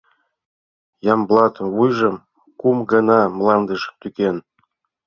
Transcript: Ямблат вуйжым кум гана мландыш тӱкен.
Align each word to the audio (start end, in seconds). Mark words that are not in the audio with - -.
Ямблат 1.13 1.55
вуйжым 1.73 2.15
кум 2.59 2.77
гана 2.91 3.19
мландыш 3.37 3.81
тӱкен. 3.99 4.37